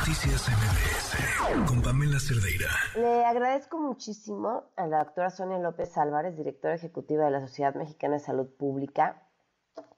Noticias 0.00 0.48
MBS 0.48 1.68
con 1.68 1.82
Pamela 1.82 2.18
Cerdeira. 2.18 2.68
Le 2.96 3.22
agradezco 3.26 3.78
muchísimo 3.78 4.64
a 4.74 4.86
la 4.86 5.04
doctora 5.04 5.28
Sonia 5.28 5.58
López 5.58 5.98
Álvarez, 5.98 6.38
directora 6.38 6.74
ejecutiva 6.74 7.26
de 7.26 7.30
la 7.30 7.40
Sociedad 7.42 7.74
Mexicana 7.74 8.14
de 8.14 8.20
Salud 8.20 8.46
Pública, 8.46 9.22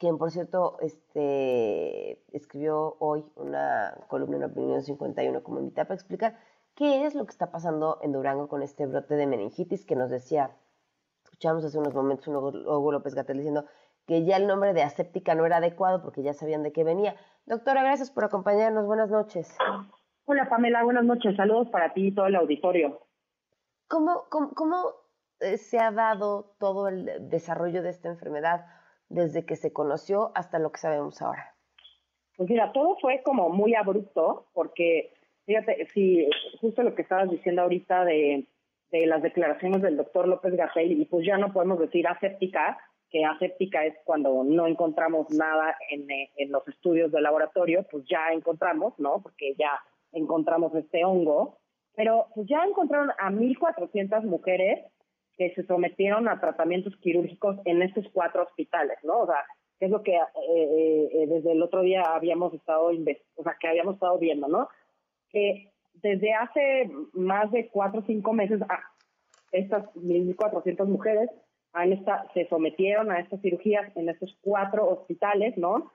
quien 0.00 0.18
por 0.18 0.32
cierto 0.32 0.76
este, 0.80 2.20
escribió 2.36 2.96
hoy 2.98 3.24
una 3.36 3.96
columna 4.08 4.38
en 4.38 4.44
Opinión 4.44 4.82
51 4.82 5.44
como 5.44 5.60
invitada 5.60 5.86
para 5.86 5.94
explicar 5.94 6.36
qué 6.74 7.06
es 7.06 7.14
lo 7.14 7.24
que 7.24 7.30
está 7.30 7.52
pasando 7.52 8.00
en 8.02 8.10
Durango 8.10 8.48
con 8.48 8.64
este 8.64 8.86
brote 8.86 9.14
de 9.14 9.28
meningitis 9.28 9.84
que 9.84 9.94
nos 9.94 10.10
decía, 10.10 10.50
escuchamos 11.22 11.64
hace 11.64 11.78
unos 11.78 11.94
momentos 11.94 12.26
un 12.26 12.34
Hugo 12.34 12.90
López 12.90 13.14
Gatel 13.14 13.36
diciendo 13.36 13.66
que 14.06 14.24
ya 14.24 14.36
el 14.36 14.46
nombre 14.46 14.72
de 14.72 14.82
aséptica 14.82 15.34
no 15.34 15.46
era 15.46 15.58
adecuado 15.58 16.02
porque 16.02 16.22
ya 16.22 16.32
sabían 16.32 16.62
de 16.62 16.72
qué 16.72 16.84
venía. 16.84 17.16
Doctora, 17.46 17.82
gracias 17.82 18.10
por 18.10 18.24
acompañarnos. 18.24 18.86
Buenas 18.86 19.10
noches. 19.10 19.56
Hola 20.24 20.48
Pamela, 20.48 20.84
buenas 20.84 21.04
noches. 21.04 21.36
Saludos 21.36 21.68
para 21.70 21.92
ti 21.92 22.08
y 22.08 22.14
todo 22.14 22.26
el 22.26 22.36
auditorio. 22.36 23.00
¿Cómo, 23.88 24.24
cómo, 24.30 24.94
eh, 25.40 25.58
se 25.58 25.78
ha 25.78 25.90
dado 25.90 26.54
todo 26.58 26.88
el 26.88 27.28
desarrollo 27.28 27.82
de 27.82 27.90
esta 27.90 28.08
enfermedad 28.08 28.64
desde 29.08 29.44
que 29.44 29.56
se 29.56 29.72
conoció 29.72 30.32
hasta 30.34 30.58
lo 30.58 30.72
que 30.72 30.78
sabemos 30.78 31.20
ahora? 31.20 31.54
Pues 32.36 32.48
mira, 32.48 32.72
todo 32.72 32.96
fue 33.00 33.22
como 33.22 33.50
muy 33.50 33.74
abrupto 33.74 34.46
porque, 34.54 35.12
fíjate, 35.44 35.86
sí, 35.92 36.28
justo 36.60 36.82
lo 36.82 36.94
que 36.94 37.02
estabas 37.02 37.30
diciendo 37.30 37.62
ahorita 37.62 38.04
de, 38.04 38.46
de 38.90 39.06
las 39.06 39.22
declaraciones 39.22 39.82
del 39.82 39.96
doctor 39.96 40.28
López 40.28 40.54
Gatel, 40.54 40.92
y 40.92 41.04
pues 41.04 41.26
ya 41.26 41.36
no 41.36 41.52
podemos 41.52 41.78
decir 41.78 42.06
aséptica, 42.06 42.78
que 43.12 43.24
aséptica 43.26 43.84
es 43.84 43.94
cuando 44.04 44.42
no 44.42 44.66
encontramos 44.66 45.30
nada 45.30 45.76
en, 45.90 46.06
en, 46.10 46.50
los 46.50 46.66
estudios 46.66 47.12
de 47.12 47.20
laboratorio, 47.20 47.86
pues 47.90 48.04
ya 48.08 48.32
encontramos, 48.32 48.94
¿no? 48.98 49.20
Porque 49.22 49.54
ya 49.58 49.78
encontramos 50.12 50.74
este 50.74 51.04
hongo, 51.04 51.58
pero 51.94 52.28
pues 52.34 52.48
ya 52.48 52.64
encontraron 52.64 53.10
a 53.18 53.30
1.400 53.30 54.24
mujeres 54.24 54.86
que 55.36 55.54
se 55.54 55.62
sometieron 55.66 56.26
a 56.26 56.40
tratamientos 56.40 56.96
quirúrgicos 56.96 57.58
en 57.66 57.82
estos 57.82 58.06
cuatro 58.14 58.44
hospitales, 58.44 58.96
¿no? 59.02 59.20
O 59.20 59.26
sea, 59.26 59.44
que 59.78 59.86
es 59.86 59.90
lo 59.90 60.02
que 60.02 60.14
eh, 60.14 61.10
eh, 61.12 61.26
desde 61.28 61.52
el 61.52 61.62
otro 61.62 61.82
día 61.82 62.02
habíamos 62.14 62.54
estado, 62.54 62.86
o 62.86 63.42
sea, 63.42 63.56
que 63.60 63.68
habíamos 63.68 63.94
estado 63.94 64.18
viendo, 64.18 64.48
¿no? 64.48 64.68
Que 65.28 65.70
desde 65.94 66.32
hace 66.32 66.90
más 67.12 67.50
de 67.52 67.68
cuatro 67.68 68.00
o 68.00 68.04
cinco 68.06 68.32
meses, 68.32 68.62
a 68.62 68.80
estas 69.52 69.84
1.400 69.96 70.86
mujeres 70.86 71.28
han 71.72 71.92
esta, 71.92 72.26
se 72.34 72.48
sometieron 72.48 73.10
a 73.10 73.20
estas 73.20 73.40
cirugías 73.40 73.94
en 73.96 74.08
estos 74.08 74.36
cuatro 74.42 74.88
hospitales, 74.88 75.56
¿no? 75.56 75.92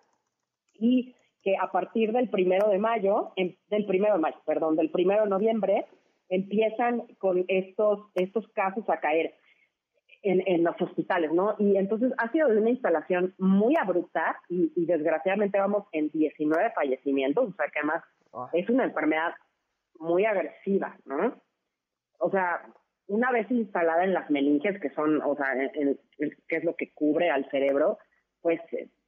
Y 0.73 1.15
que 1.43 1.55
a 1.57 1.71
partir 1.71 2.11
del 2.11 2.29
primero 2.29 2.69
de 2.69 2.77
mayo, 2.77 3.33
del 3.35 3.85
primero 3.85 4.15
de 4.15 4.19
mayo, 4.19 4.37
perdón, 4.45 4.75
del 4.75 4.89
primero 4.89 5.23
de 5.23 5.29
noviembre, 5.29 5.85
empiezan 6.29 7.03
con 7.19 7.45
estos, 7.47 7.99
estos 8.15 8.47
casos 8.49 8.89
a 8.89 8.99
caer 8.99 9.35
en, 10.23 10.43
en 10.45 10.63
los 10.63 10.79
hospitales, 10.81 11.31
¿no? 11.31 11.55
Y 11.57 11.77
entonces 11.77 12.11
ha 12.17 12.31
sido 12.31 12.49
una 12.49 12.69
instalación 12.69 13.33
muy 13.37 13.75
abrupta 13.79 14.37
y, 14.49 14.71
y 14.75 14.85
desgraciadamente 14.85 15.59
vamos 15.59 15.85
en 15.91 16.09
19 16.09 16.71
fallecimientos, 16.71 17.49
o 17.49 17.53
sea 17.53 17.67
que 17.67 17.79
además 17.79 18.03
es 18.53 18.69
una 18.69 18.83
enfermedad 18.83 19.33
muy 19.99 20.25
agresiva, 20.25 20.97
¿no? 21.05 21.33
O 22.19 22.29
sea, 22.29 22.61
una 23.07 23.31
vez 23.31 23.49
instalada 23.49 24.03
en 24.03 24.13
las 24.13 24.29
meninges, 24.29 24.79
que 24.79 24.89
son, 24.91 25.21
o 25.21 25.35
sea, 25.35 25.47
que 25.77 26.55
es 26.55 26.63
lo 26.63 26.75
que 26.75 26.91
cubre 26.93 27.29
al 27.29 27.49
cerebro, 27.49 27.97
pues, 28.41 28.59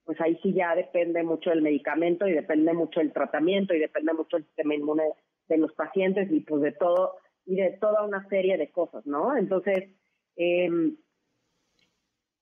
pues 0.05 0.19
ahí 0.21 0.39
sí 0.41 0.53
ya 0.53 0.75
depende 0.75 1.23
mucho 1.23 1.49
del 1.49 1.61
medicamento 1.61 2.27
y 2.27 2.33
depende 2.33 2.73
mucho 2.73 2.99
del 2.99 3.13
tratamiento 3.13 3.73
y 3.73 3.79
depende 3.79 4.13
mucho 4.13 4.37
del 4.37 4.45
sistema 4.45 4.75
inmune 4.75 5.03
de 5.47 5.57
los 5.57 5.73
pacientes 5.73 6.31
y 6.31 6.39
pues 6.41 6.61
de 6.61 6.71
todo, 6.71 7.17
y 7.45 7.55
de 7.55 7.71
toda 7.79 8.03
una 8.03 8.27
serie 8.29 8.57
de 8.57 8.71
cosas, 8.71 9.05
¿no? 9.05 9.35
Entonces, 9.35 9.89
eh, 10.37 10.69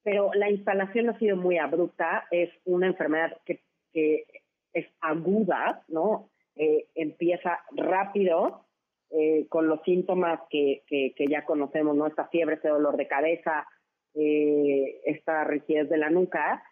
pero 0.03 0.31
la 0.33 0.49
instalación 0.49 1.09
ha 1.09 1.19
sido 1.19 1.35
muy 1.35 1.57
abrupta, 1.57 2.27
es 2.31 2.49
una 2.65 2.87
enfermedad 2.87 3.37
que, 3.45 3.61
que 3.91 4.25
es 4.73 4.87
aguda, 5.01 5.83
¿no? 5.87 6.29
Eh, 6.55 6.87
empieza 6.95 7.59
rápido, 7.71 8.66
eh, 9.11 9.47
con 9.49 9.67
los 9.67 9.81
síntomas 9.83 10.39
que, 10.49 10.83
que, 10.87 11.25
ya 11.29 11.45
conocemos, 11.45 11.95
¿no? 11.95 12.07
Esta 12.07 12.27
fiebre, 12.27 12.55
este 12.55 12.69
dolor 12.69 12.97
de 12.97 13.07
cabeza, 13.07 13.67
eh, 14.13 15.01
esta 15.05 15.43
rigidez 15.43 15.89
de 15.89 15.97
la 15.97 16.09
nuca. 16.09 16.63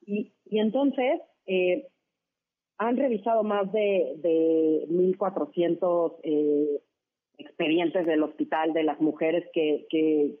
Y, 0.00 0.32
y 0.44 0.58
entonces 0.58 1.20
eh, 1.46 1.88
han 2.78 2.96
revisado 2.96 3.42
más 3.42 3.70
de, 3.72 4.14
de 4.18 4.86
1.400 4.88 6.16
eh, 6.22 6.80
expedientes 7.38 8.06
del 8.06 8.22
hospital 8.22 8.72
de 8.72 8.82
las 8.82 9.00
mujeres 9.00 9.44
que, 9.52 9.86
que, 9.88 10.38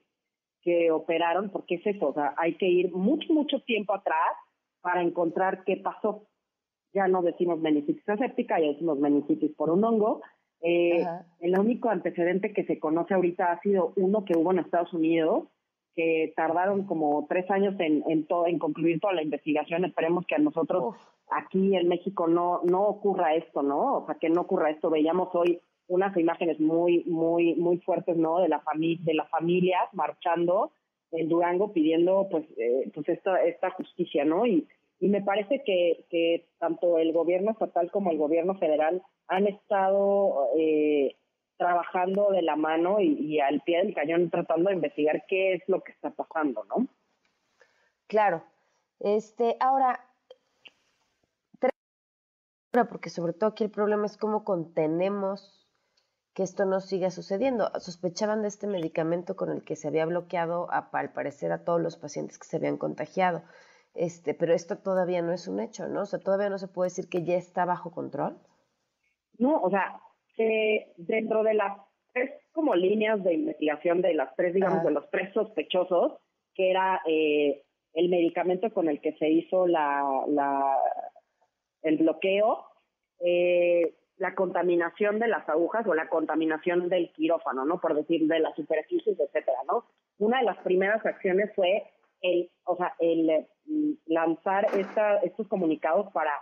que 0.62 0.90
operaron, 0.90 1.50
porque 1.50 1.76
es 1.76 1.86
eso, 1.86 2.08
o 2.08 2.14
sea, 2.14 2.34
hay 2.36 2.56
que 2.56 2.66
ir 2.66 2.92
mucho, 2.92 3.32
mucho 3.32 3.60
tiempo 3.60 3.94
atrás 3.94 4.32
para 4.80 5.02
encontrar 5.02 5.64
qué 5.64 5.76
pasó. 5.76 6.26
Ya 6.92 7.08
no 7.08 7.22
decimos 7.22 7.60
meningitis 7.60 8.08
aséptica, 8.08 8.60
ya 8.60 8.68
decimos 8.68 8.98
meningitis 8.98 9.52
por 9.54 9.70
un 9.70 9.84
hongo, 9.84 10.22
eh, 10.62 11.04
el 11.40 11.58
único 11.58 11.90
antecedente 11.90 12.52
que 12.52 12.64
se 12.64 12.78
conoce 12.78 13.14
ahorita 13.14 13.52
ha 13.52 13.60
sido 13.60 13.92
uno 13.96 14.24
que 14.24 14.36
hubo 14.36 14.52
en 14.52 14.60
Estados 14.60 14.92
Unidos, 14.92 15.48
que 15.94 16.32
tardaron 16.36 16.86
como 16.86 17.26
tres 17.28 17.50
años 17.50 17.74
en, 17.78 18.02
en, 18.08 18.26
todo, 18.26 18.46
en 18.46 18.58
concluir 18.58 19.00
toda 19.00 19.12
la 19.12 19.22
investigación. 19.22 19.84
Esperemos 19.84 20.24
que 20.26 20.36
a 20.36 20.38
nosotros 20.38 20.94
aquí 21.30 21.76
en 21.76 21.88
México 21.88 22.28
no, 22.28 22.60
no 22.64 22.82
ocurra 22.82 23.34
esto, 23.34 23.62
¿no? 23.62 23.98
O 23.98 24.06
sea, 24.06 24.14
que 24.14 24.30
no 24.30 24.42
ocurra 24.42 24.70
esto. 24.70 24.88
Veíamos 24.88 25.28
hoy 25.34 25.60
unas 25.88 26.16
imágenes 26.16 26.60
muy, 26.60 27.04
muy, 27.04 27.54
muy 27.56 27.78
fuertes, 27.78 28.16
¿no? 28.16 28.40
De 28.40 28.48
la 28.48 28.60
familia, 28.60 29.04
de 29.04 29.14
las 29.14 29.28
familias 29.28 29.82
marchando 29.92 30.70
en 31.10 31.28
Durango 31.28 31.72
pidiendo, 31.72 32.28
pues, 32.30 32.44
eh, 32.56 32.90
pues 32.94 33.08
esta, 33.08 33.42
esta 33.44 33.70
justicia, 33.70 34.24
¿no? 34.24 34.46
Y, 34.46 34.66
y 35.02 35.08
me 35.08 35.20
parece 35.20 35.64
que, 35.64 36.46
tanto 36.58 36.96
el 36.96 37.12
gobierno 37.12 37.50
estatal 37.50 37.90
como 37.90 38.12
el 38.12 38.18
gobierno 38.18 38.54
federal 38.54 39.02
han 39.26 39.48
estado 39.48 40.50
eh, 40.56 41.16
trabajando 41.56 42.30
de 42.30 42.42
la 42.42 42.54
mano 42.54 43.00
y, 43.00 43.40
al 43.40 43.62
pie 43.62 43.78
del 43.78 43.96
cañón 43.96 44.30
tratando 44.30 44.68
de 44.68 44.76
investigar 44.76 45.24
qué 45.26 45.54
es 45.54 45.62
lo 45.66 45.82
que 45.82 45.90
está 45.90 46.10
pasando, 46.10 46.64
¿no? 46.66 46.86
Claro. 48.06 48.44
Este, 49.00 49.56
ahora, 49.58 49.98
porque 52.88 53.10
sobre 53.10 53.32
todo 53.32 53.50
aquí 53.50 53.64
el 53.64 53.72
problema 53.72 54.06
es 54.06 54.16
cómo 54.16 54.44
contenemos 54.44 55.68
que 56.32 56.44
esto 56.44 56.64
no 56.64 56.80
siga 56.80 57.10
sucediendo. 57.10 57.72
Sospechaban 57.80 58.42
de 58.42 58.48
este 58.48 58.68
medicamento 58.68 59.34
con 59.34 59.50
el 59.50 59.64
que 59.64 59.74
se 59.74 59.88
había 59.88 60.06
bloqueado, 60.06 60.68
al 60.70 61.12
parecer, 61.12 61.50
a 61.50 61.64
todos 61.64 61.80
los 61.80 61.96
pacientes 61.96 62.38
que 62.38 62.46
se 62.46 62.58
habían 62.58 62.76
contagiado. 62.76 63.42
Este, 63.94 64.34
pero 64.34 64.54
esto 64.54 64.78
todavía 64.78 65.22
no 65.22 65.32
es 65.32 65.48
un 65.48 65.60
hecho, 65.60 65.86
¿no? 65.88 66.02
O 66.02 66.06
sea, 66.06 66.18
todavía 66.18 66.48
no 66.48 66.58
se 66.58 66.68
puede 66.68 66.88
decir 66.88 67.08
que 67.08 67.24
ya 67.24 67.36
está 67.36 67.64
bajo 67.64 67.90
control. 67.90 68.38
No, 69.38 69.60
o 69.60 69.70
sea, 69.70 70.00
que 70.34 70.92
dentro 70.96 71.42
de 71.42 71.54
las 71.54 71.78
tres 72.12 72.30
como 72.52 72.74
líneas 72.74 73.22
de 73.24 73.34
investigación 73.34 74.02
de 74.02 74.14
las 74.14 74.34
tres, 74.36 74.54
digamos, 74.54 74.84
de 74.84 74.90
los 74.90 75.08
tres 75.10 75.32
sospechosos, 75.32 76.18
que 76.54 76.70
era 76.70 77.00
eh, 77.06 77.62
el 77.94 78.08
medicamento 78.08 78.72
con 78.72 78.88
el 78.88 79.00
que 79.00 79.12
se 79.14 79.28
hizo 79.28 79.66
la, 79.66 80.24
la 80.28 80.78
el 81.82 81.98
bloqueo, 81.98 82.64
eh, 83.20 83.94
la 84.16 84.34
contaminación 84.34 85.18
de 85.18 85.28
las 85.28 85.48
agujas 85.48 85.86
o 85.86 85.94
la 85.94 86.08
contaminación 86.08 86.88
del 86.88 87.10
quirófano, 87.12 87.64
¿no? 87.64 87.80
Por 87.80 87.94
decir, 87.94 88.26
de 88.26 88.38
las 88.38 88.54
superficies, 88.54 89.18
etcétera, 89.18 89.58
¿no? 89.66 89.84
Una 90.18 90.38
de 90.38 90.44
las 90.44 90.58
primeras 90.58 91.04
acciones 91.04 91.50
fue 91.54 91.90
el, 92.20 92.50
o 92.64 92.76
sea, 92.76 92.94
el 93.00 93.46
lanzar 94.06 94.66
esta, 94.76 95.16
estos 95.18 95.48
comunicados 95.48 96.12
para 96.12 96.32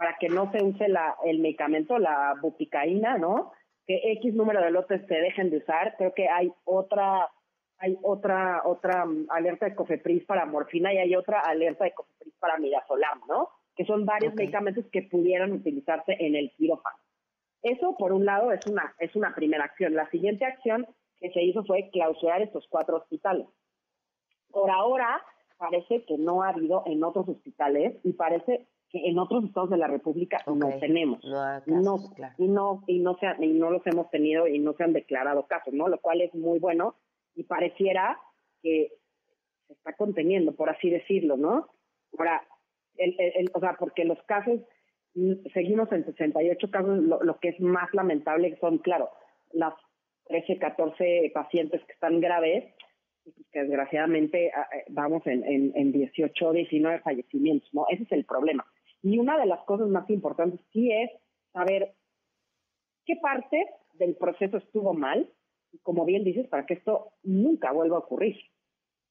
para 0.00 0.16
que 0.18 0.30
no 0.30 0.50
se 0.50 0.64
use 0.64 0.88
la, 0.88 1.14
el 1.26 1.40
medicamento, 1.40 1.98
la 1.98 2.34
bupicaína, 2.40 3.18
¿no? 3.18 3.52
Que 3.86 4.12
X 4.12 4.32
número 4.32 4.62
de 4.62 4.70
lotes 4.70 5.06
se 5.06 5.14
dejen 5.14 5.50
de 5.50 5.58
usar. 5.58 5.94
Creo 5.98 6.14
que 6.14 6.26
hay 6.26 6.50
otra 6.64 7.28
hay 7.76 7.98
otra 8.02 8.62
otra 8.64 9.04
mm, 9.04 9.26
alerta 9.28 9.66
de 9.66 9.74
cofepris 9.74 10.24
para 10.24 10.46
morfina 10.46 10.94
y 10.94 10.96
hay 10.96 11.14
otra 11.14 11.40
alerta 11.40 11.84
de 11.84 11.92
cofepris 11.92 12.34
para 12.38 12.56
midazolam, 12.56 13.20
¿no? 13.28 13.50
Que 13.76 13.84
son 13.84 14.06
varios 14.06 14.34
medicamentos 14.34 14.86
que 14.90 15.02
pudieran 15.02 15.52
utilizarse 15.52 16.16
en 16.18 16.34
el 16.34 16.50
quirófano. 16.52 16.96
Eso, 17.62 17.94
por 17.98 18.14
un 18.14 18.24
lado, 18.24 18.52
es 18.52 18.66
una, 18.66 18.94
es 19.00 19.14
una 19.14 19.34
primera 19.34 19.64
acción. 19.64 19.94
La 19.94 20.08
siguiente 20.08 20.46
acción 20.46 20.86
que 21.18 21.30
se 21.30 21.42
hizo 21.42 21.62
fue 21.64 21.90
clausurar 21.92 22.40
estos 22.40 22.66
cuatro 22.68 22.96
hospitales. 22.96 23.46
Por 24.50 24.70
ahora, 24.70 25.22
parece 25.60 26.04
que 26.06 26.16
no 26.16 26.42
ha 26.42 26.48
habido 26.48 26.82
en 26.86 27.04
otros 27.04 27.28
hospitales 27.28 27.94
y 28.02 28.14
parece 28.14 28.66
que 28.88 29.06
en 29.08 29.18
otros 29.18 29.44
estados 29.44 29.68
de 29.68 29.76
la 29.76 29.86
República 29.86 30.38
no 30.46 30.70
tenemos. 30.80 31.22
No, 31.66 31.98
y 32.38 32.48
no 32.48 32.82
y 32.86 32.98
no 32.98 33.18
se 33.18 33.26
y 33.44 33.52
no 33.52 33.70
los 33.70 33.86
hemos 33.86 34.10
tenido 34.10 34.48
y 34.48 34.58
no 34.58 34.72
se 34.72 34.84
han 34.84 34.94
declarado 34.94 35.46
casos, 35.46 35.74
¿no? 35.74 35.86
Lo 35.86 36.00
cual 36.00 36.22
es 36.22 36.34
muy 36.34 36.58
bueno 36.58 36.96
y 37.34 37.44
pareciera 37.44 38.18
que 38.62 38.88
se 39.66 39.74
está 39.74 39.92
conteniendo, 39.92 40.56
por 40.56 40.70
así 40.70 40.88
decirlo, 40.88 41.36
¿no? 41.36 41.68
Ahora, 42.18 42.42
el, 42.96 43.14
el, 43.18 43.50
o 43.52 43.60
sea, 43.60 43.76
porque 43.78 44.06
los 44.06 44.20
casos 44.22 44.60
seguimos 45.52 45.92
en 45.92 46.06
68 46.06 46.70
casos, 46.70 46.98
lo, 47.02 47.22
lo 47.22 47.38
que 47.38 47.50
es 47.50 47.60
más 47.60 47.92
lamentable 47.92 48.56
son, 48.60 48.78
claro, 48.78 49.10
las 49.52 49.74
13, 50.28 50.58
14 50.58 51.30
pacientes 51.34 51.82
que 51.84 51.92
están 51.92 52.20
graves, 52.20 52.72
y 53.24 53.32
pues 53.32 53.46
que 53.52 53.60
desgraciadamente 53.60 54.50
ah, 54.54 54.68
eh, 54.74 54.84
vamos 54.88 55.26
en, 55.26 55.44
en, 55.44 55.72
en 55.74 55.92
18, 55.92 56.52
19 56.52 57.00
fallecimientos, 57.00 57.68
¿no? 57.72 57.86
Ese 57.90 58.04
es 58.04 58.12
el 58.12 58.24
problema. 58.24 58.64
Y 59.02 59.18
una 59.18 59.38
de 59.38 59.46
las 59.46 59.60
cosas 59.64 59.88
más 59.88 60.08
importantes 60.10 60.60
sí 60.72 60.90
es 60.92 61.10
saber 61.52 61.94
qué 63.04 63.16
parte 63.16 63.66
del 63.94 64.16
proceso 64.16 64.58
estuvo 64.58 64.94
mal, 64.94 65.30
y 65.72 65.78
como 65.78 66.04
bien 66.04 66.24
dices, 66.24 66.48
para 66.48 66.66
que 66.66 66.74
esto 66.74 67.12
nunca 67.22 67.72
vuelva 67.72 67.96
a 67.96 68.00
ocurrir. 68.00 68.36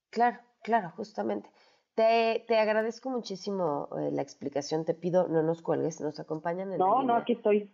Claro, 0.10 0.40
claro, 0.64 0.92
justamente. 0.96 1.50
Te, 1.96 2.46
te 2.48 2.58
agradezco 2.58 3.10
muchísimo 3.10 3.90
eh, 3.98 4.10
la 4.12 4.22
explicación. 4.22 4.86
Te 4.86 4.94
pido 4.94 5.28
no 5.28 5.44
nos 5.44 5.62
cuelgues, 5.62 6.02
nos 6.02 6.20
acompañan 6.20 6.72
en 6.72 6.80
No, 6.80 7.04
no, 7.04 7.16
aquí 7.16 7.34
estoy. 7.34 7.72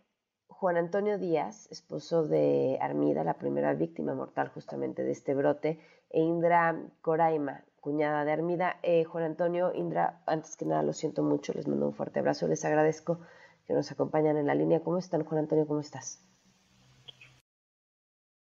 Juan 0.48 0.78
Antonio 0.78 1.18
Díaz, 1.18 1.70
esposo 1.72 2.28
de 2.28 2.78
Armida, 2.82 3.24
la 3.24 3.38
primera 3.38 3.74
víctima 3.74 4.14
mortal 4.14 4.50
justamente 4.50 5.04
de 5.04 5.12
este 5.12 5.34
brote, 5.34 5.80
e 6.10 6.22
Indra 6.22 6.76
Coraima, 7.02 7.64
cuñada 7.82 8.26
de 8.26 8.32
Armida. 8.32 8.80
Eh, 8.82 9.04
Juan 9.04 9.26
Antonio, 9.26 9.74
Indra, 9.74 10.22
antes 10.26 10.56
que 10.56 10.66
nada 10.66 10.82
lo 10.82 10.94
siento 10.94 11.24
mucho, 11.24 11.54
les 11.54 11.68
mando 11.68 11.88
un 11.88 11.94
fuerte 11.94 12.20
abrazo, 12.20 12.48
les 12.48 12.64
agradezco 12.66 13.20
que 13.68 13.74
nos 13.74 13.92
acompañan 13.92 14.38
en 14.38 14.48
la 14.48 14.56
línea. 14.56 14.82
¿Cómo 14.82 14.98
están, 14.98 15.24
Juan 15.24 15.42
Antonio? 15.42 15.68
¿Cómo 15.68 15.82
estás? 15.82 16.24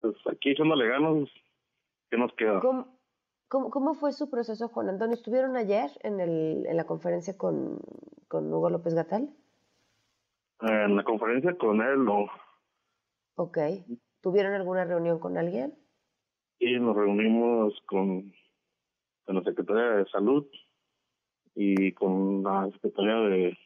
Pues 0.02 0.16
aquí 0.32 0.52
echándole 0.52 0.88
ganas, 0.88 1.30
¿qué 2.10 2.18
nos 2.18 2.34
queda? 2.34 2.60
¿Cómo, 2.60 2.88
cómo, 3.48 3.70
cómo 3.70 3.94
fue 3.94 4.12
su 4.14 4.30
proceso, 4.30 4.68
Juan 4.70 4.90
Antonio? 4.90 5.14
¿Estuvieron 5.14 5.56
ayer 5.56 5.92
en, 6.02 6.20
el, 6.20 6.66
en 6.66 6.76
la 6.76 6.86
conferencia 6.86 7.38
con, 7.38 7.80
con 8.28 8.52
Hugo 8.52 8.70
López 8.70 8.96
Gatal? 8.96 9.30
En 10.62 10.96
la 10.96 11.04
conferencia 11.04 11.58
con 11.58 11.82
él, 11.82 12.06
no. 12.06 12.28
Ok. 13.36 13.58
¿Tuvieron 14.22 14.54
alguna 14.54 14.86
reunión 14.86 15.20
con 15.20 15.38
alguien? 15.38 15.74
Y 16.60 16.80
nos 16.80 16.96
reunimos 16.96 17.74
con, 17.88 18.32
con 19.26 19.36
la 19.36 19.44
Secretaría 19.44 19.98
de 19.98 20.06
Salud 20.06 20.48
y 21.56 21.92
con 21.94 22.44
la 22.44 22.70
Secretaría 22.74 23.16
de... 23.16 23.58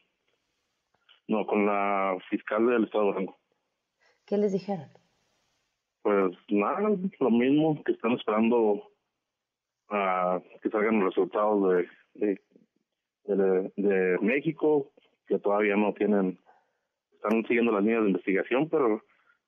No, 1.28 1.46
con 1.46 1.66
la 1.66 2.16
fiscal 2.30 2.66
del 2.66 2.84
Estado 2.84 3.04
de 3.04 3.10
Durango. 3.10 3.36
¿Qué 4.24 4.38
les 4.38 4.52
dijeron? 4.52 4.88
Pues 6.02 6.36
nada, 6.48 6.80
lo 6.80 7.30
mismo 7.30 7.82
que 7.84 7.92
están 7.92 8.12
esperando 8.12 8.90
a 9.88 10.40
que 10.62 10.70
salgan 10.70 11.00
los 11.00 11.14
resultados 11.14 11.86
de, 12.14 12.40
de, 13.24 13.34
de, 13.34 13.72
de 13.76 14.18
México, 14.20 14.92
que 15.26 15.38
todavía 15.38 15.76
no 15.76 15.92
tienen, 15.94 16.38
están 17.16 17.42
siguiendo 17.46 17.72
las 17.72 17.82
líneas 17.82 18.02
de 18.02 18.10
investigación, 18.10 18.68
pero 18.68 19.02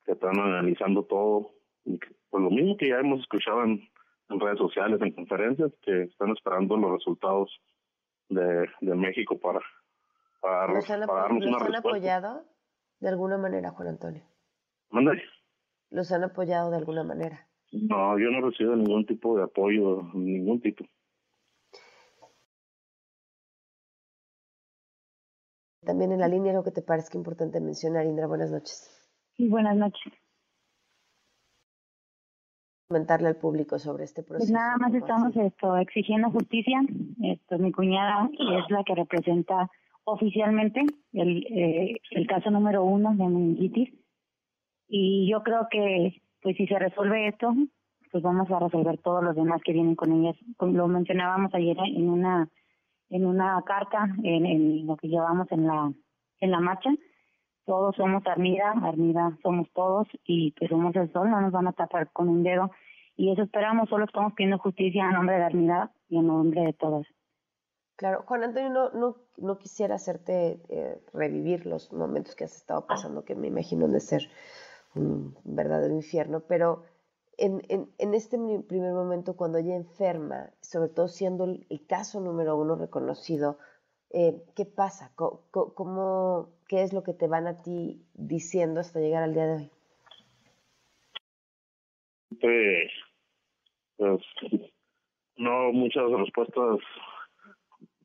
que 0.05 0.13
están 0.13 0.39
analizando 0.39 1.05
todo. 1.05 1.53
Que, 1.85 1.99
pues 2.31 2.43
lo 2.43 2.51
mismo 2.51 2.77
que 2.77 2.89
ya 2.89 2.99
hemos 3.01 3.21
escuchado 3.21 3.65
en, 3.65 3.89
en 4.29 4.41
redes 4.41 4.59
sociales, 4.59 5.01
en 5.01 5.13
conferencias, 5.13 5.73
que 5.83 6.03
están 6.03 6.31
esperando 6.31 6.77
los 6.77 6.93
resultados 6.93 7.51
de, 8.29 8.69
de 8.81 8.95
México 8.95 9.39
para, 9.39 9.61
para, 10.41 10.57
darnos, 10.59 10.77
¿Los 10.77 10.91
han, 10.91 11.07
para 11.07 11.23
darnos 11.23 11.41
los 11.41 11.49
una 11.49 11.57
han 11.57 11.73
respuesta. 11.73 11.89
apoyado 11.89 12.45
de 13.01 13.09
alguna 13.09 13.39
manera, 13.39 13.71
Juan 13.71 13.89
Antonio? 13.89 14.23
Mande. 14.91 15.23
¿Los 15.91 16.13
han 16.13 16.25
apoyado 16.25 16.71
de 16.71 16.77
alguna 16.77 17.05
manera? 17.05 17.47
No, 17.73 18.19
yo 18.19 18.31
no 18.31 18.47
recibo 18.49 18.75
ningún 18.77 19.07
tipo 19.07 19.37
de 19.37 19.45
apoyo, 19.45 20.03
ningún 20.15 20.61
tipo. 20.61 20.85
También 25.89 26.13
en 26.13 26.21
la 26.21 26.29
línea, 26.29 26.53
algo 26.53 26.65
que 26.65 26.71
te 26.71 26.83
parezca 26.83 27.17
importante 27.17 27.63
mencionar, 27.63 28.05
Indra, 28.05 28.27
buenas 28.27 28.51
noches. 28.51 29.11
Sí, 29.39 29.49
buenas 29.49 29.75
noches. 29.75 30.13
Comentarle 32.89 33.29
al 33.29 33.37
público 33.37 33.79
sobre 33.79 34.05
este 34.05 34.23
proceso. 34.23 34.45
Pues 34.45 34.51
nada 34.51 34.77
más 34.77 34.91
¿cómo 34.91 34.97
ha 34.97 34.99
estamos 34.99 35.37
esto 35.37 35.77
exigiendo 35.79 36.31
justicia. 36.31 36.79
Esto 37.23 37.59
mi 37.59 37.73
cuñada 37.73 38.29
es 38.35 38.71
la 38.71 38.85
que 38.85 38.97
representa 38.97 39.71
oficialmente 40.05 40.85
el 41.15 41.47
eh, 41.47 41.97
el 42.11 42.27
caso 42.27 42.51
número 42.51 42.85
uno 42.85 43.15
de 43.15 43.25
meningitis 43.25 43.89
y 44.89 45.27
yo 45.31 45.43
creo 45.43 45.69
que 45.71 46.21
pues 46.43 46.55
si 46.59 46.67
se 46.67 46.79
resuelve 46.79 47.29
esto 47.29 47.55
pues 48.13 48.23
vamos 48.23 48.51
a 48.51 48.59
resolver 48.59 48.99
todos 48.99 49.25
los 49.25 49.35
demás 49.35 49.63
que 49.65 49.73
vienen 49.73 49.97
con 49.97 50.13
ellas. 50.13 50.37
Lo 50.61 50.87
mencionábamos 50.87 51.55
ayer 51.55 51.79
en 51.79 52.11
una 52.11 52.51
en 53.11 53.27
una 53.27 53.63
carta 53.67 54.09
en, 54.23 54.47
en 54.47 54.87
lo 54.87 54.97
que 54.97 55.09
llevamos 55.09 55.51
en 55.53 55.67
la 55.67 55.93
en 56.41 56.51
la 56.51 56.61
marcha. 56.61 56.91
Todos 57.65 57.97
somos 57.97 58.27
Armida, 58.27 58.73
Armida 58.83 59.37
somos 59.43 59.69
todos 59.75 60.09
y 60.25 60.53
pues 60.53 60.71
somos 60.71 60.95
el 60.97 61.13
sol, 61.13 61.31
no 61.31 61.41
nos 61.41 61.53
van 61.53 61.67
a 61.67 61.73
tapar 61.73 62.11
con 62.13 62.29
un 62.29 62.43
dedo 62.43 62.71
y 63.17 63.33
eso 63.33 63.43
esperamos, 63.43 63.89
solo 63.89 64.05
estamos 64.05 64.33
pidiendo 64.35 64.59
justicia 64.59 65.05
en 65.05 65.13
nombre 65.13 65.37
de 65.37 65.43
Armida 65.43 65.93
y 66.09 66.19
en 66.19 66.29
nombre 66.29 66.63
de 66.63 66.73
todos. 66.73 67.07
Claro, 67.97 68.23
Juan 68.27 68.45
Antonio, 68.45 68.71
no, 68.71 68.91
no, 68.91 69.17
no 69.37 69.59
quisiera 69.59 69.97
hacerte 69.97 70.63
eh, 70.69 71.03
revivir 71.13 71.67
los 71.67 71.93
momentos 71.93 72.37
que 72.37 72.45
has 72.45 72.55
estado 72.55 72.87
pasando, 72.87 73.25
que 73.25 73.35
me 73.35 73.49
imagino 73.49 73.89
de 73.89 73.99
ser 73.99 74.23
un 74.95 75.37
verdadero 75.43 75.93
infierno, 75.93 76.45
pero 76.47 76.85
en, 77.39 77.63
en, 77.69 77.89
en 77.99 78.15
este 78.15 78.37
primer 78.69 78.93
momento, 78.93 79.37
cuando 79.37 79.59
ella 79.59 79.77
enferma, 79.77 80.51
sobre 80.61 80.91
todo 80.91 81.09
siendo 81.09 81.45
el, 81.45 81.87
caso 81.87 82.21
número 82.21 82.57
uno 82.57 82.75
reconocido, 82.75 83.59
eh, 84.11 84.43
¿qué 84.57 84.65
pasa? 84.65 85.13
¿Cómo, 85.15 86.51
¿Qué 86.69 86.83
es 86.83 86.93
lo 86.93 87.05
que 87.05 87.15
te 87.15 87.29
van 87.29 87.47
a 87.47 87.63
ti 87.63 88.03
diciendo 88.15 88.81
hasta 88.81 89.01
llegar 89.01 89.23
al 89.23 89.35
día 89.35 89.47
de 89.47 89.55
hoy? 89.55 89.71
Pues, 92.41 92.91
pues, 93.97 94.21
no 95.37 95.73
muchas 95.73 96.11
respuestas 96.11 96.79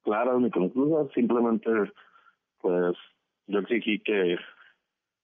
claras 0.04 0.40
ni 0.40 0.52
conclusas, 0.52 1.12
simplemente, 1.14 1.70
pues, 2.62 2.96
yo 3.48 3.60
exigí 3.60 4.00
que 4.00 4.38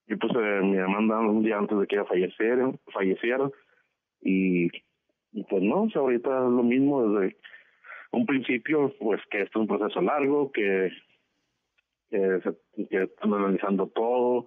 yo 0.08 0.18
puse 0.18 0.38
mi 0.38 0.76
demanda 0.76 1.20
un 1.20 1.44
día 1.44 1.58
antes 1.58 1.78
de 1.78 1.86
que 1.86 1.94
ella 1.94 2.04
falleciera, 2.04 2.72
falleciera 2.92 3.48
y, 4.22 4.68
pues 5.48 5.62
no, 5.62 5.82
o 5.82 5.90
sea, 5.90 6.02
ahorita 6.02 6.28
es 6.28 6.50
lo 6.50 6.62
mismo 6.62 7.08
desde 7.08 7.36
un 8.12 8.26
principio, 8.26 8.92
pues 8.98 9.20
que 9.30 9.42
esto 9.42 9.58
es 9.58 9.68
un 9.68 9.78
proceso 9.78 10.00
largo, 10.00 10.50
que, 10.52 10.90
que, 12.10 12.40
se, 12.42 12.86
que 12.88 13.02
están 13.04 13.34
analizando 13.34 13.86
todo, 13.88 14.46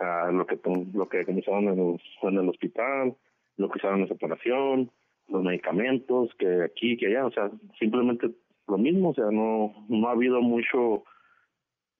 ah, 0.00 0.30
lo 0.32 0.46
que 0.46 0.58
lo 0.94 1.08
que 1.08 1.24
comenzaron 1.24 1.68
en 1.68 1.78
el, 1.78 2.00
en 2.22 2.38
el 2.38 2.48
hospital, 2.48 3.16
lo 3.56 3.68
que 3.68 3.78
usaron 3.78 3.96
en 3.96 4.02
la 4.02 4.08
separación, 4.08 4.90
los 5.28 5.42
medicamentos, 5.42 6.30
que 6.38 6.62
aquí, 6.62 6.96
que 6.96 7.06
allá, 7.06 7.26
o 7.26 7.30
sea, 7.30 7.50
simplemente 7.78 8.30
lo 8.66 8.78
mismo, 8.78 9.10
o 9.10 9.14
sea, 9.14 9.30
no, 9.30 9.74
no 9.88 10.08
ha 10.08 10.12
habido 10.12 10.40
mucho, 10.40 11.04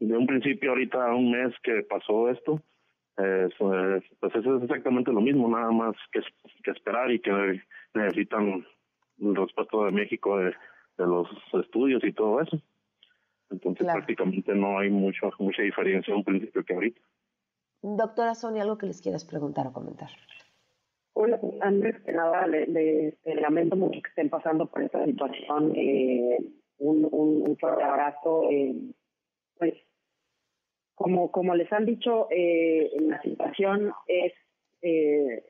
de 0.01 0.17
un 0.17 0.27
principio 0.27 0.71
ahorita 0.71 1.15
un 1.15 1.31
mes 1.33 1.55
que 1.63 1.83
pasó 1.83 2.29
esto, 2.31 2.63
eh, 3.19 3.49
pues 3.59 4.05
pues 4.21 4.35
eso 4.35 4.57
es 4.57 4.63
exactamente 4.63 5.13
lo 5.13 5.21
mismo, 5.21 5.49
nada 5.49 5.71
más 5.71 5.95
que, 6.13 6.21
que 6.63 6.71
esperar 6.71 7.11
y 7.11 7.21
que 7.21 7.61
necesitan 7.95 8.65
el 9.21 9.37
respuesta 9.37 9.77
de 9.85 9.91
México 9.93 10.39
de, 10.39 10.47
de 10.99 11.07
los 11.07 11.29
estudios 11.55 12.03
y 12.05 12.13
todo 12.13 12.41
eso. 12.41 12.61
Entonces 13.51 13.85
Claro. 13.85 13.99
prácticamente 13.99 14.55
no 14.55 14.79
hay 14.79 14.91
mucho, 14.91 15.31
mucha 15.39 15.63
diferencia 15.63 16.13
de 16.13 16.19
un 16.19 16.25
principio 16.25 16.65
que 16.65 16.75
ahorita. 16.75 17.01
Doctora 17.83 18.35
Sonia, 18.35 18.63
algo 18.63 18.77
que 18.79 18.87
les 18.87 19.01
quieras 19.01 19.25
preguntar 19.25 19.67
o 19.69 19.73
comentar. 19.73 20.11
Hola, 21.15 21.41
antes 21.63 21.99
que 22.05 22.13
nada, 22.13 22.47
le, 22.47 22.67
le- 22.67 23.17
le 23.25 23.35
lamento 23.37 23.75
mucho 23.75 24.01
que 24.03 24.09
estén 24.11 24.29
pasando 24.29 24.67
por 24.67 24.83
esta 24.83 25.05
situación. 25.05 25.73
Eh, 25.75 26.39
un, 26.79 27.09
un, 27.11 27.43
un 27.49 27.57
fuerte 27.57 27.83
abrazo. 27.83 28.43
Eh, 28.51 28.75
pues, 29.59 29.75
como, 30.99 31.31
como 31.31 31.55
les 31.55 31.73
han 31.73 31.87
dicho, 31.87 32.27
eh, 32.31 32.91
la 33.01 33.23
situación 33.23 33.93
es, 34.09 34.33
eh, 34.83 35.45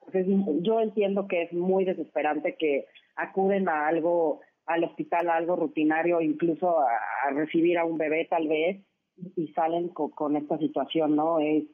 pues 0.00 0.14
es- 0.26 0.26
yo 0.62 0.80
entiendo 0.80 1.28
que 1.28 1.42
es 1.42 1.52
muy 1.52 1.84
desesperante 1.84 2.56
que 2.58 2.86
acuden 3.14 3.68
a 3.68 3.86
algo, 3.86 4.40
al 4.66 4.82
hospital, 4.84 5.30
a 5.30 5.36
algo 5.36 5.54
rutinario, 5.56 6.20
incluso 6.20 6.80
a, 6.80 7.30
recibir 7.32 7.78
a 7.78 7.84
un 7.84 7.98
bebé 7.98 8.26
tal 8.28 8.48
vez, 8.48 8.80
y 9.36 9.48
salen 9.48 9.88
con, 9.90 10.10
con 10.10 10.36
esta 10.36 10.58
situación, 10.58 11.14
¿no? 11.14 11.38
Es, 11.38 11.64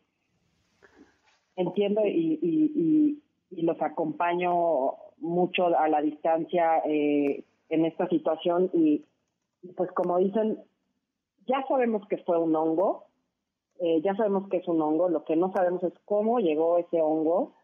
entiendo 1.56 2.02
y, 2.04 2.38
y, 2.42 2.73
y, 2.75 3.23
y 3.58 3.62
los 3.62 3.80
acompaño 3.80 4.92
mucho 5.18 5.66
a 5.78 5.88
la 5.88 6.02
distancia 6.02 6.82
eh, 6.85 7.44
en 7.70 7.85
esta 7.87 8.08
situación 8.08 8.70
y 8.75 9.04
pues 9.75 9.90
como 9.92 10.18
dicen, 10.18 10.58
ya 11.47 11.65
sabemos 11.69 12.07
que 12.09 12.19
fue 12.19 12.38
un 12.38 12.55
hongo, 12.55 13.07
eh, 13.79 14.00
ya 14.03 14.15
sabemos 14.17 14.49
que 14.49 14.59
es 14.59 14.69
un 14.69 14.81
hongo, 14.81 15.09
lo 15.09 15.25
que 15.25 15.37
no 15.37 15.53
sabemos 15.53 15.83
es 15.83 15.93
cómo 16.05 16.41
llegó 16.41 16.79
ese 16.79 17.00
hongo 17.00 17.55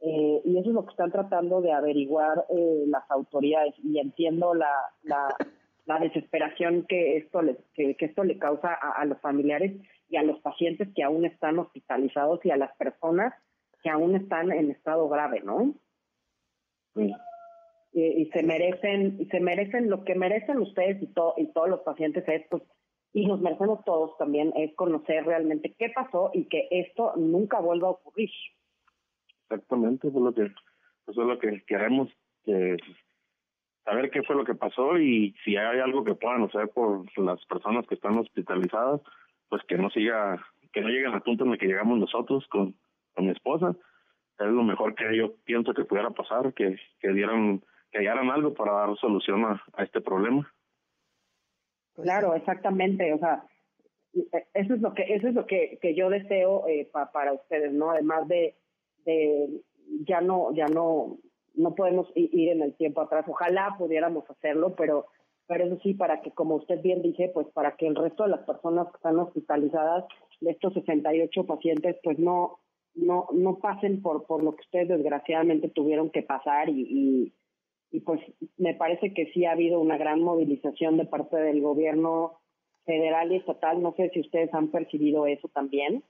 eh, 0.00 0.42
y 0.44 0.58
eso 0.58 0.70
es 0.70 0.74
lo 0.74 0.84
que 0.84 0.90
están 0.90 1.12
tratando 1.12 1.60
de 1.60 1.72
averiguar 1.72 2.44
eh, 2.48 2.84
las 2.86 3.08
autoridades 3.10 3.74
y 3.82 3.98
entiendo 3.98 4.54
la, 4.54 4.72
la, 5.02 5.34
la 5.86 5.98
desesperación 5.98 6.84
que 6.88 7.16
esto 7.18 7.42
le, 7.42 7.58
que, 7.74 7.96
que 7.96 8.06
esto 8.06 8.24
le 8.24 8.38
causa 8.38 8.72
a, 8.72 9.00
a 9.00 9.04
los 9.04 9.20
familiares 9.20 9.80
y 10.08 10.16
a 10.16 10.22
los 10.22 10.40
pacientes 10.40 10.88
que 10.94 11.04
aún 11.04 11.24
están 11.24 11.58
hospitalizados 11.58 12.44
y 12.44 12.50
a 12.50 12.56
las 12.56 12.74
personas 12.76 13.32
que 13.82 13.90
aún 13.90 14.14
están 14.16 14.52
en 14.52 14.70
estado 14.70 15.08
grave, 15.08 15.40
¿no? 15.44 15.74
Y, 16.94 17.12
y, 17.92 18.26
se 18.26 18.42
merecen 18.42 19.16
y 19.18 19.26
se 19.26 19.40
merecen 19.40 19.90
lo 19.90 20.04
que 20.04 20.14
merecen 20.14 20.58
ustedes 20.58 21.02
y 21.02 21.06
todo 21.06 21.34
y 21.36 21.46
todos 21.52 21.68
los 21.68 21.80
pacientes 21.80 22.24
es 22.28 22.42
pues, 22.50 22.62
y 23.12 23.26
nos 23.26 23.40
merecemos 23.40 23.84
todos 23.84 24.16
también 24.18 24.52
es 24.56 24.74
conocer 24.74 25.24
realmente 25.24 25.74
qué 25.78 25.90
pasó 25.90 26.30
y 26.32 26.44
que 26.44 26.68
esto 26.70 27.12
nunca 27.16 27.60
vuelva 27.60 27.88
a 27.88 27.92
ocurrir. 27.92 28.30
Exactamente, 29.44 30.08
eso 30.08 30.18
es 30.18 30.24
lo 30.24 30.34
que 30.34 30.42
eso 31.08 31.22
es 31.22 31.28
lo 31.28 31.38
que 31.38 31.62
queremos 31.66 32.08
que 32.44 32.76
saber 33.84 34.10
qué 34.10 34.22
fue 34.22 34.36
lo 34.36 34.44
que 34.44 34.54
pasó 34.54 34.98
y 34.98 35.34
si 35.44 35.56
hay 35.56 35.80
algo 35.80 36.04
que 36.04 36.14
puedan 36.14 36.42
hacer 36.44 36.68
por 36.68 37.04
las 37.18 37.44
personas 37.46 37.86
que 37.86 37.96
están 37.96 38.16
hospitalizadas, 38.18 39.00
pues 39.48 39.62
que 39.64 39.76
no 39.76 39.90
siga, 39.90 40.44
que 40.72 40.80
no 40.80 40.88
lleguen 40.88 41.12
al 41.12 41.22
punto 41.22 41.44
en 41.44 41.52
el 41.52 41.58
que 41.58 41.66
llegamos 41.66 41.98
nosotros 41.98 42.46
con, 42.48 42.74
con 43.14 43.26
mi 43.26 43.32
esposa. 43.32 43.74
Es 44.38 44.46
lo 44.46 44.62
mejor 44.62 44.94
que 44.94 45.16
yo 45.16 45.34
pienso 45.44 45.74
que 45.74 45.84
pudiera 45.84 46.10
pasar, 46.10 46.52
que, 46.54 46.76
que 47.00 47.12
dieran, 47.12 47.62
que 47.90 47.98
hallaran 47.98 48.30
algo 48.30 48.54
para 48.54 48.72
dar 48.72 48.96
solución 48.96 49.44
a, 49.44 49.62
este 49.82 50.00
problema. 50.00 50.50
Claro, 51.94 52.34
exactamente, 52.34 53.12
o 53.12 53.18
sea, 53.18 53.44
eso 54.54 54.74
es 54.74 54.80
lo 54.80 54.94
que 54.94 55.02
eso 55.14 55.28
es 55.28 55.34
lo 55.34 55.46
que, 55.46 55.78
que 55.80 55.94
yo 55.94 56.10
deseo 56.10 56.66
eh, 56.68 56.90
para 57.12 57.32
ustedes, 57.32 57.72
¿no? 57.72 57.90
Además 57.90 58.28
de, 58.28 58.54
de 59.04 59.62
ya 60.06 60.20
no 60.20 60.52
ya 60.54 60.66
no 60.68 61.18
no 61.54 61.74
podemos 61.74 62.08
ir 62.14 62.48
en 62.50 62.62
el 62.62 62.74
tiempo 62.74 63.00
atrás. 63.00 63.24
Ojalá 63.28 63.74
pudiéramos 63.78 64.28
hacerlo, 64.30 64.74
pero, 64.76 65.06
pero 65.46 65.64
eso 65.64 65.78
sí, 65.82 65.94
para 65.94 66.22
que, 66.22 66.30
como 66.30 66.56
usted 66.56 66.80
bien 66.80 67.02
dice, 67.02 67.30
pues 67.32 67.46
para 67.48 67.76
que 67.76 67.86
el 67.86 67.94
resto 67.96 68.24
de 68.24 68.30
las 68.30 68.40
personas 68.40 68.88
que 68.88 68.96
están 68.96 69.18
hospitalizadas, 69.18 70.04
de 70.40 70.50
estos 70.50 70.74
68 70.74 71.46
pacientes, 71.46 71.96
pues 72.02 72.18
no, 72.18 72.58
no, 72.94 73.28
no 73.32 73.58
pasen 73.58 74.02
por, 74.02 74.26
por 74.26 74.42
lo 74.42 74.54
que 74.56 74.62
ustedes 74.62 74.88
desgraciadamente 74.88 75.68
tuvieron 75.68 76.10
que 76.10 76.22
pasar 76.22 76.68
y, 76.68 76.80
y, 76.82 77.32
y 77.92 78.00
pues 78.00 78.20
me 78.56 78.74
parece 78.74 79.12
que 79.12 79.26
sí 79.32 79.44
ha 79.44 79.52
habido 79.52 79.78
una 79.78 79.98
gran 79.98 80.20
movilización 80.20 80.96
de 80.96 81.04
parte 81.04 81.36
del 81.36 81.60
gobierno 81.60 82.40
federal 82.84 83.30
y 83.30 83.36
estatal. 83.36 83.82
No 83.82 83.92
sé 83.94 84.10
si 84.14 84.20
ustedes 84.20 84.52
han 84.54 84.68
percibido 84.68 85.26
eso 85.26 85.48
también. 85.48 86.02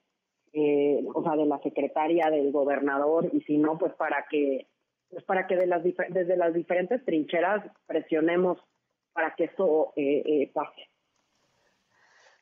Eh, 0.53 1.05
o 1.13 1.23
sea, 1.23 1.35
de 1.35 1.47
la 1.47 1.59
secretaria, 1.59 2.31
del 2.31 2.53
gobernador, 2.53 3.31
y 3.33 3.41
si 3.43 3.57
no, 3.57 3.79
pues 3.79 3.95
para 3.95 4.27
que 4.31 4.69
pues 5.09 5.25
para 5.25 5.47
que 5.47 5.57
de 5.57 5.67
las 5.67 5.83
desde 5.83 6.37
las 6.37 6.55
diferentes 6.55 7.05
trincheras 7.05 7.65
presionemos 7.87 8.59
para 9.13 9.35
que 9.35 9.45
esto 9.45 9.93
eh, 9.97 10.23
eh, 10.25 10.51
pase. 10.53 10.89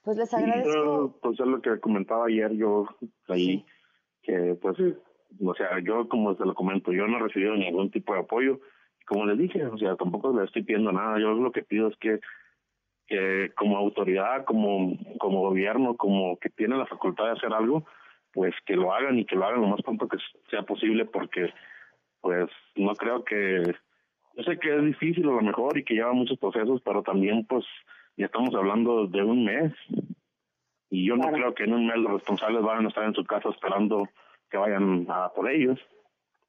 Pues 0.02 0.16
les 0.16 0.32
agradezco. 0.34 1.18
pues 1.22 1.38
es 1.38 1.46
lo 1.46 1.60
que 1.60 1.78
comentaba 1.78 2.26
ayer 2.26 2.52
yo 2.52 2.86
ahí, 3.28 3.64
que 4.22 4.56
pues, 4.60 4.76
o 4.80 5.54
sea, 5.54 5.78
yo 5.84 6.08
como 6.08 6.34
se 6.34 6.44
lo 6.44 6.54
comento, 6.54 6.92
yo 6.92 7.06
no 7.06 7.18
he 7.18 7.22
recibido 7.22 7.54
ningún 7.54 7.90
tipo 7.90 8.12
de 8.12 8.20
apoyo. 8.20 8.60
Como 9.10 9.26
les 9.26 9.38
dije, 9.38 9.66
o 9.66 9.76
sea, 9.76 9.96
tampoco 9.96 10.32
le 10.32 10.44
estoy 10.44 10.62
pidiendo 10.62 10.92
nada. 10.92 11.18
Yo 11.18 11.32
lo 11.32 11.50
que 11.50 11.64
pido 11.64 11.88
es 11.88 11.96
que, 11.96 12.20
que 13.08 13.50
como 13.56 13.76
autoridad, 13.76 14.44
como, 14.44 14.96
como 15.18 15.40
gobierno, 15.40 15.96
como 15.96 16.36
que 16.36 16.48
tiene 16.48 16.78
la 16.78 16.86
facultad 16.86 17.24
de 17.24 17.32
hacer 17.32 17.52
algo, 17.52 17.84
pues 18.32 18.54
que 18.64 18.76
lo 18.76 18.94
hagan 18.94 19.18
y 19.18 19.24
que 19.24 19.34
lo 19.34 19.46
hagan 19.46 19.62
lo 19.62 19.66
más 19.66 19.82
pronto 19.82 20.06
que 20.06 20.16
sea 20.48 20.62
posible 20.62 21.06
porque 21.06 21.52
pues 22.20 22.48
no 22.76 22.94
creo 22.94 23.24
que, 23.24 23.74
yo 24.36 24.42
sé 24.44 24.60
que 24.60 24.76
es 24.76 24.84
difícil 24.84 25.24
a 25.24 25.32
lo 25.32 25.42
mejor 25.42 25.76
y 25.76 25.82
que 25.82 25.94
lleva 25.94 26.12
muchos 26.12 26.38
procesos, 26.38 26.80
pero 26.84 27.02
también 27.02 27.44
pues 27.46 27.64
ya 28.16 28.26
estamos 28.26 28.54
hablando 28.54 29.08
de 29.08 29.24
un 29.24 29.44
mes 29.44 29.72
y 30.88 31.04
yo 31.04 31.16
no 31.16 31.32
creo 31.32 31.52
que 31.52 31.64
en 31.64 31.72
un 31.72 31.88
mes 31.88 31.96
los 31.96 32.12
responsables 32.12 32.62
vayan 32.62 32.84
a 32.84 32.90
estar 32.90 33.02
en 33.02 33.14
su 33.14 33.24
casa 33.24 33.48
esperando 33.48 34.08
que 34.48 34.56
vayan 34.56 35.04
a 35.08 35.30
por 35.30 35.50
ellos. 35.50 35.80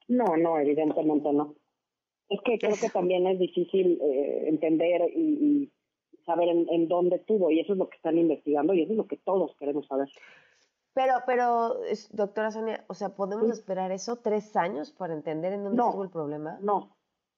No, 0.08 0.38
no, 0.38 0.60
evidentemente 0.60 1.34
no. 1.34 1.56
Es 2.32 2.40
que 2.44 2.58
creo 2.58 2.76
que 2.80 2.90
también 2.90 3.28
es 3.28 3.38
difícil 3.38 4.00
eh, 4.02 4.46
entender 4.48 5.02
y, 5.16 5.70
saber 6.26 6.50
en, 6.50 6.68
en, 6.70 6.88
dónde 6.88 7.16
estuvo 7.18 7.50
y 7.50 7.60
eso 7.60 7.74
es 7.74 7.80
lo 7.80 7.90
que 7.90 7.98
están 7.98 8.18
investigando 8.18 8.74
y 8.74 8.84
eso 8.84 8.92
es 8.92 8.98
lo 8.98 9.08
que 9.08 9.18
todos 9.18 9.56
queremos 9.58 9.88
saber. 9.88 10.08
Pero, 10.94 11.14
pero, 11.26 11.76
doctora 12.12 12.52
Sonia, 12.52 12.84
o 12.88 12.94
sea, 12.94 13.10
¿podemos 13.10 13.50
esperar 13.50 13.92
eso 13.92 14.18
tres 14.18 14.56
años 14.58 14.92
para 14.92 15.14
entender 15.14 15.54
en 15.54 15.64
dónde 15.64 15.82
estuvo 15.82 16.04
el 16.04 16.10
problema? 16.10 16.60
No, 16.62 16.96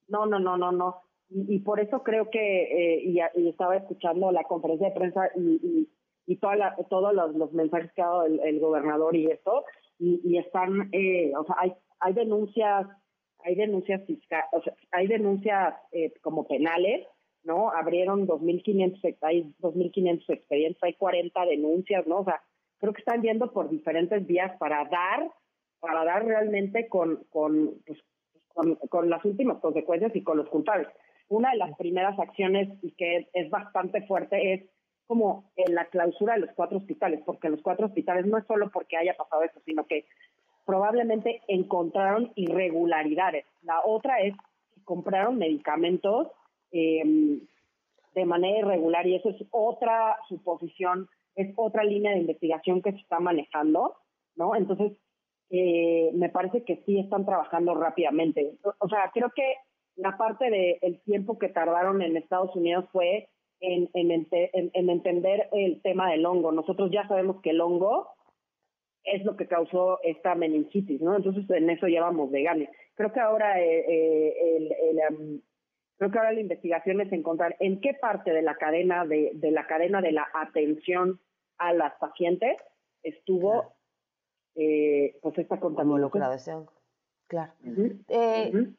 no, 0.08 0.26
no, 0.26 0.40
no, 0.40 0.58
no, 0.58 0.72
no. 0.72 1.02
Y, 1.30 1.60
por 1.60 1.80
eso 1.80 2.04
creo 2.04 2.30
que, 2.30 2.96
eh, 2.96 3.04
y, 3.04 3.48
estaba 3.48 3.76
escuchando 3.78 4.32
la 4.32 4.44
conferencia 4.44 4.90
de 4.90 4.96
prensa 4.96 5.30
y, 5.36 5.88
y, 6.26 6.36
toda 6.38 6.76
todos 6.90 7.14
los, 7.14 7.54
mensajes 7.54 7.92
que 7.94 8.02
ha 8.02 8.08
dado 8.08 8.26
el, 8.26 8.60
gobernador 8.60 9.16
y 9.16 9.28
esto, 9.28 9.64
y, 10.00 10.38
están, 10.38 10.90
eh, 10.92 11.32
o 11.36 11.44
sea, 11.46 11.56
hay, 11.60 11.74
hay 12.00 12.14
denuncias, 12.14 12.88
hay 13.44 13.56
denuncias 13.56 14.06
fiscales, 14.06 14.46
o 14.52 14.62
sea, 14.62 14.74
hay 14.92 15.08
denuncias 15.08 15.76
eh, 15.92 16.14
como 16.22 16.48
penales, 16.48 17.06
¿no? 17.44 17.72
Abrieron 17.72 18.28
2.500, 18.28 19.18
hay 19.22 19.54
2.500 19.60 20.24
expedientes, 20.30 20.84
hay 20.84 20.94
40 20.94 21.46
denuncias, 21.46 22.08
¿no? 22.08 22.20
O 22.20 22.26
sea, 22.26 22.42
creo 22.78 22.94
que 22.94 23.00
están 23.00 23.22
viendo 23.22 23.52
por 23.52 23.70
diferentes 23.70 24.26
vías 24.26 24.58
para 24.58 24.86
dar, 24.86 25.32
para 25.80 26.04
dar 26.06 26.26
realmente 26.26 26.88
con, 26.88 27.24
con, 27.30 27.82
pues, 27.86 28.00
con, 28.54 29.10
las 29.10 29.24
últimas 29.26 29.60
consecuencias 29.60 30.16
y 30.16 30.24
con 30.24 30.38
los 30.38 30.50
culpables. 30.50 30.88
Una 31.30 31.52
de 31.52 31.58
las 31.58 31.76
primeras 31.78 32.18
acciones 32.20 32.70
y 32.82 32.92
que 32.92 33.30
es, 33.34 33.50
bastante 33.50 34.06
fuerte 34.06 34.54
es 34.54 34.66
como 35.08 35.52
en 35.56 35.76
la 35.76 35.86
clausura 35.86 36.34
de 36.34 36.42
los 36.42 36.52
cuatro 36.56 36.78
hospitales, 36.78 37.22
porque 37.26 37.50
los 37.50 37.62
cuatro 37.62 37.88
hospitales 37.88 38.26
no 38.26 38.38
es 38.38 38.46
solo 38.48 38.70
porque 38.72 38.98
haya 38.98 39.16
pasado 39.16 39.44
eso, 39.44 39.60
sino 39.66 39.86
que 39.86 40.06
probablemente 40.66 41.42
encontraron 41.48 42.32
irregularidades. 42.36 43.46
La 43.62 43.82
otra 43.86 44.20
es 44.22 44.34
que 44.74 44.84
compraron 44.84 45.38
medicamentos 45.38 46.28
eh, 46.72 47.40
de 48.16 48.26
manera 48.26 48.60
irregular 48.60 49.08
y 49.08 49.16
eso 49.16 49.30
es 49.30 49.44
otra 49.52 50.18
suposición 50.28 51.10
es 51.36 51.54
otra 51.56 51.84
línea 51.84 52.12
de 52.12 52.20
investigación 52.20 52.82
que 52.82 52.92
se 52.92 53.00
está 53.00 53.20
manejando, 53.20 53.96
¿no? 54.36 54.56
Entonces, 54.56 54.94
eh, 55.50 56.12
me 56.14 56.30
parece 56.30 56.64
que 56.64 56.78
sí 56.86 57.00
están 57.00 57.26
trabajando 57.26 57.74
rápidamente. 57.76 58.54
O 58.80 58.88
sea, 58.88 59.12
creo 59.14 59.32
que 59.36 59.56
la 59.96 60.18
parte 60.18 60.50
del 60.50 61.00
tiempo 61.02 61.38
que 61.38 61.50
tardaron 61.50 62.02
en 62.02 62.18
Estados 62.18 62.56
Unidos 62.56 62.86
fue 62.92 63.30
en, 63.60 63.90
en, 63.94 64.90
entender 64.90 65.50
el 65.52 65.82
tema 65.82 66.12
del 66.12 66.26
hongo. 66.26 66.52
Nosotros 66.52 66.92
ya 66.92 67.08
sabemos 67.08 67.42
que 67.42 67.52
el 67.52 67.62
hongo 67.62 68.10
es 69.04 69.24
lo 69.26 69.36
que 69.36 69.48
causó 69.48 70.00
esta 70.04 70.36
meningitis, 70.36 71.02
¿no? 71.02 71.16
Entonces 71.16 71.50
en 71.50 71.70
eso 71.70 71.88
llevamos 71.88 72.32
de 72.32 72.44
gane. 72.44 72.70
Creo 72.96 73.12
que 73.12 73.20
ahora 73.20 73.62
eh, 73.62 73.86
eh, 73.88 74.58
el, 74.58 74.72
el, 74.72 75.44
creo 75.98 76.12
que 76.12 76.18
ahora 76.18 76.32
la 76.32 76.42
investigación 76.42 77.02
es 77.02 77.12
encontrar 77.12 77.56
en 77.60 77.82
qué 77.82 77.94
parte 77.94 78.32
de 78.32 78.42
la 78.42 78.56
cadena 78.56 79.06
de, 79.06 79.32
de 79.34 79.52
la 79.52 79.68
cadena 79.68 80.02
de 80.02 80.12
la 80.12 80.28
atención 80.34 81.20
a 81.58 81.74
las 81.74 81.94
pacientes 81.96 82.58
estuvo 83.04 83.74
eh, 84.56 85.18
pues 85.22 85.38
esta 85.38 85.60
contaminación. 85.60 86.68
Claro. 87.28 87.54
eh, 88.10 88.74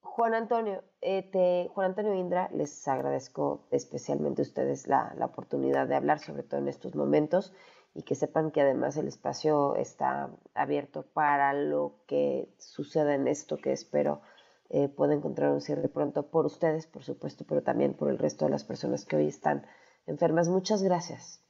Juan 0.00 0.34
Antonio, 0.34 0.82
eh, 1.00 1.22
te, 1.30 1.68
Juan 1.72 1.90
Antonio 1.90 2.14
Indra, 2.14 2.48
les 2.52 2.86
agradezco 2.88 3.66
especialmente 3.70 4.42
a 4.42 4.44
ustedes 4.44 4.86
la, 4.86 5.14
la, 5.16 5.26
oportunidad 5.26 5.86
de 5.88 5.94
hablar, 5.94 6.18
sobre 6.18 6.42
todo 6.42 6.60
en 6.60 6.68
estos 6.68 6.94
momentos, 6.94 7.54
y 7.96 8.02
que 8.02 8.14
sepan 8.14 8.50
que 8.50 8.60
además 8.60 8.96
el 8.98 9.08
espacio 9.08 9.74
está 9.76 10.30
abierto 10.54 11.06
para 11.14 11.54
lo 11.54 11.94
que 12.06 12.48
suceda 12.58 13.14
en 13.14 13.26
esto, 13.26 13.56
que 13.56 13.72
espero 13.72 14.20
eh, 14.68 14.88
pueda 14.88 15.14
encontrar 15.14 15.52
un 15.52 15.62
cierre 15.62 15.88
pronto 15.88 16.28
por 16.28 16.44
ustedes, 16.44 16.86
por 16.86 17.02
supuesto, 17.02 17.44
pero 17.48 17.62
también 17.62 17.94
por 17.94 18.10
el 18.10 18.18
resto 18.18 18.44
de 18.44 18.50
las 18.50 18.64
personas 18.64 19.06
que 19.06 19.16
hoy 19.16 19.26
están 19.28 19.64
enfermas. 20.06 20.48
Muchas 20.48 20.82
gracias. 20.82 21.42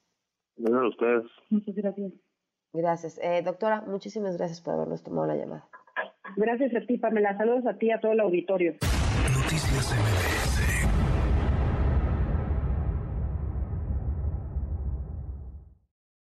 Gracias 0.56 0.82
a 0.82 0.88
ustedes. 0.88 1.24
Muchas 1.50 1.74
gracias. 1.74 2.12
Gracias. 2.72 3.18
Eh, 3.22 3.42
doctora, 3.42 3.80
muchísimas 3.80 4.36
gracias 4.36 4.60
por 4.60 4.74
habernos 4.74 5.02
tomado 5.02 5.26
la 5.26 5.36
llamada. 5.36 5.68
Gracias 6.36 6.74
a 6.74 6.86
ti, 6.86 6.98
Pamela. 6.98 7.36
Saludos 7.36 7.66
a 7.66 7.76
ti 7.76 7.86
y 7.86 7.90
a 7.90 8.00
todo 8.00 8.12
el 8.12 8.20
auditorio. 8.20 8.72
Noticias 8.72 9.92
MBS 9.92 10.35